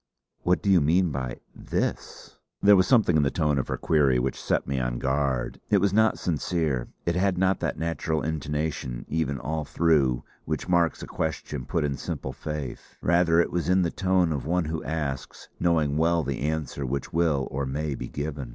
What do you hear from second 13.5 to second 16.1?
it in the tone of one who asks, knowing